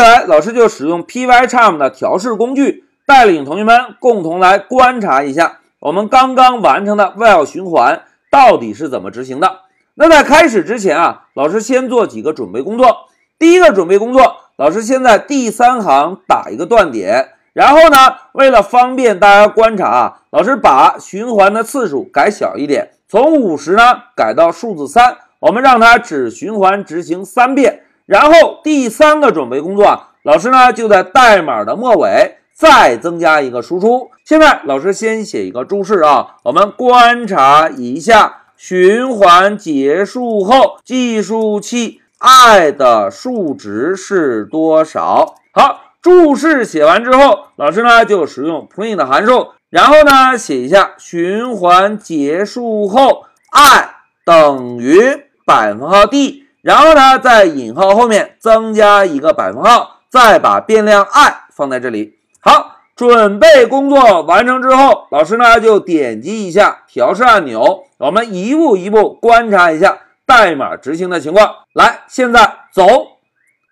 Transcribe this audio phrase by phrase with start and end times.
[0.00, 8.00] 接下来，老师就使用 Pycharm 的调试工具，带领同学们共同来观察一下我们刚刚完成的 while 循环
[8.30, 9.58] 到底是怎么执行的。
[9.92, 13.08] 那在开始之前啊，老师先做几个准备工作。
[13.38, 23.82] 第一个准备工作，老师先在第三行打一个断点，然后呢，为了方便大家观察啊，老师把循环的次数改小一点，从五十呢
[24.16, 27.82] 改到数字三，我们让它只循环执行三遍。
[28.10, 34.10] 然后第三个准备工作，老师呢就在代码的末尾再增加一个输出。
[34.24, 45.36] 现在老师先写一个注释啊，我们观察一下循环结束后计数器 i 的数值是多少。
[45.52, 55.00] 好，注释写完之后，老师呢就使用 print 函数，然后呢写一下循环结束后 i 等于
[55.46, 56.46] 百分号 d。
[56.62, 62.18] 然后呢，在引号后面增加一个百分号，再把变量 i 放在这里。
[62.40, 71.50] 好，准备工作完成之后，老师呢就点击一下调试按钮，我们一步一步观察一下代码执行的情况。
[71.72, 72.86] 来，现在走，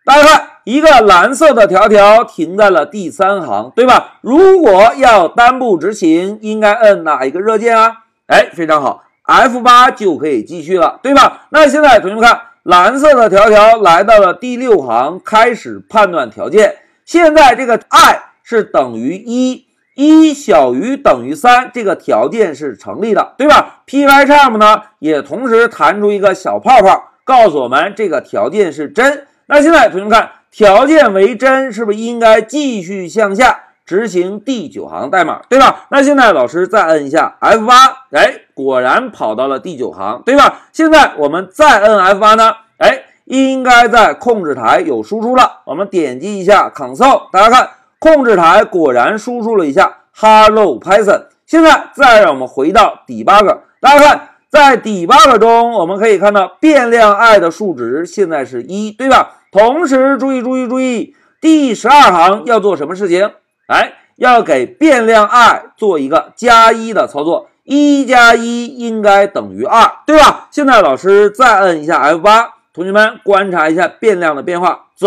[0.06, 4.14] 大家看，一个蓝色的条条停在了第三行，对吧？
[4.22, 8.04] 如果要单步执行，应该摁哪一个热键啊？
[8.28, 11.46] 哎，非常好，F 八就可以继续了，对吧？
[11.50, 12.40] 那现在同学们看。
[12.62, 16.76] 蓝色的条条来到了第六行，开始判断条件。
[17.04, 29.26] 现在这个 i 是等于一，一小于等于三，这个条件是成立的，对吧？Pycharm 呢也同时弹出一个小泡泡，告诉我们这个条件是真。
[29.46, 35.86] 那现在同学们看，条件为真，是不是应该继续向下执行第九行代码，对吧？
[35.90, 37.74] 那现在老师再摁一下 F 八，
[38.12, 38.42] 哎。
[38.58, 40.62] 果然跑到了第九行，对吧？
[40.72, 42.52] 现在我们再摁 F8 呢？
[42.78, 45.60] 哎，应该在控制台有输出了。
[45.64, 51.26] 我们点击一下 Console，大家看，控制台果然输出了一下 Hello Python。
[51.46, 59.36] 现在再让我们回到 Debug，大家看，在 Debug 中，我们可以看到变量 i 的数值现在是一，对吧？
[59.52, 63.30] 同时，注意注意注意，第十二行要做什么事情？
[63.68, 67.48] 哎，要给变量 i 做一个加一的操作。
[67.64, 70.48] 一加一应该等于二，对吧？
[70.50, 74.86] 现在老师再摁一下 F 八，同学们观察一下变量的变化。
[74.96, 75.06] 走，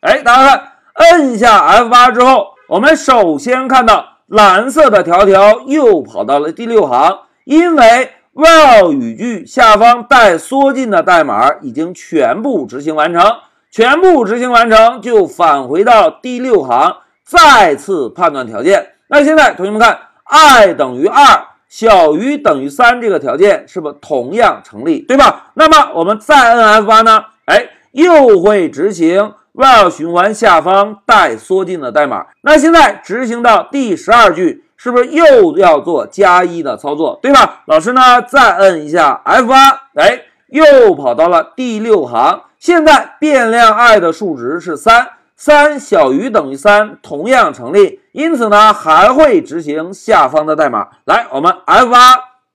[0.00, 13.22] 哎，大家看，摁下 F 八之后，我们首先看到蓝色的条条又跑到了第六行，因为 while 语句下方带缩进的代码已经全部执行完成，
[13.70, 16.96] 全部执行完成就返回到第六行，
[17.32, 18.90] 再次判断条件。
[19.08, 21.24] 那现在同学们看，i 等于二。
[21.68, 25.52] 小于等于三这个条件是不是同样成立，对吧？
[25.54, 27.24] 那么我们再摁 F 八呢？
[27.46, 32.26] 哎，又会执行 while 循环下方带缩进的代码。
[32.42, 37.62] 那现在执行到第十二句，是不是又要做加一的操作，对吧？
[37.64, 42.42] 老师呢，再摁一下 F 八，哎，又跑到了第六行。
[42.58, 45.08] 现在变量 i 的数值是三。
[45.44, 50.86] 三小于等于三，同样成立，因此呢还会执行下方的代码。
[51.04, 51.98] 来，我们 F 八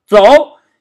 [0.07, 0.23] 走，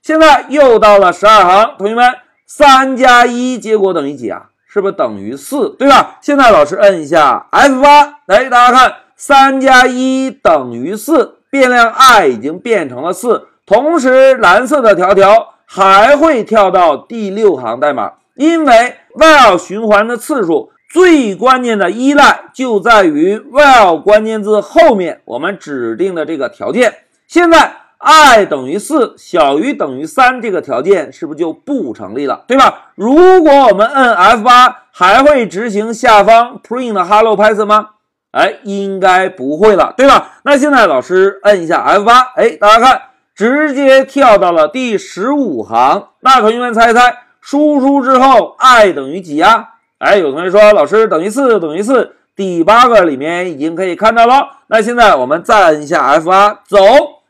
[0.03, 2.15] 现在又到了十二行，同学们，
[2.47, 4.50] 三加一结果等于几啊？
[4.69, 5.75] 是不是等于四？
[5.77, 6.19] 对吧？
[6.21, 20.71] 现在老师摁一下 F 八，来，大家看，三加一等于四，变量 i 已经变成了四，同时蓝色的条条还会跳到第六行代码，因为 while 循环的次数。
[20.97, 27.01] 最关键的依赖就在于 while 关键字后面我们指定的这个条件。
[27.29, 32.93] 现在 i 等于四小于等于三这个条件是不是就不成立了，对吧？
[32.95, 37.89] 如果我们摁 F 八，还会执行下方 print hello Python 吗？
[38.31, 40.39] 哎，应该不会了，对吧？
[40.45, 43.03] 那现在老师摁一下 F 八，哎，大家看，
[43.34, 46.09] 直接跳到了第十五行。
[46.21, 49.73] 那同学们猜一猜，输出之后 i 等于几呀？
[49.99, 54.59] 哎，有同学说，老师等于四等于四，第八个里面已经可以看到了。
[54.66, 56.77] 那现在我们再按一下 F 八，走。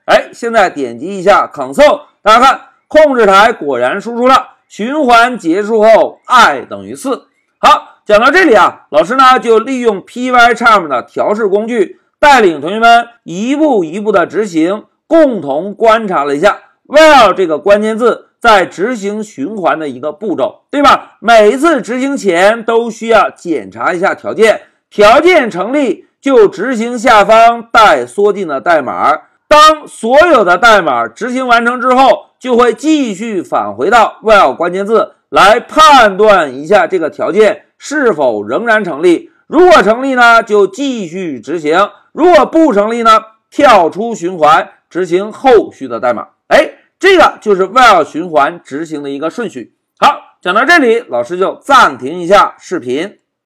[0.06, 7.26] 哎，现在点击一下 Console，大家看，控制台果然输出了循环结束后 i 等于四。
[7.58, 16.58] 好，讲到这里啊，老师呢就利用 Pycharm 的调试工具，带领同学们一步一步的执行，共同观察了一下
[16.88, 18.25] while 这个关键字。
[18.40, 21.16] 在执行循环的一个步骤，对吧？
[21.20, 29.22] 每一次执行前都需要检查一下条件，条件成立就执行下方带缩进的代码。
[29.48, 39.30] 当所有的代码执行完成之后，就会继续返回到 while 关键字来判断一下这个条件是否仍然成立。
[39.46, 46.26] 如果成立呢，就继续执行；如果不成立呢，跳出循环，执行后续的代码。
[46.98, 49.76] 这个就是 while 循环执行的一个顺序。
[49.98, 53.18] 好，讲到这里，老师就暂停一下视频。